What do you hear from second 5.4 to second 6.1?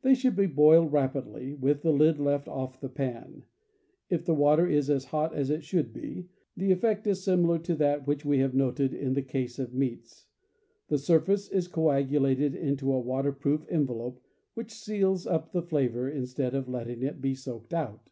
it should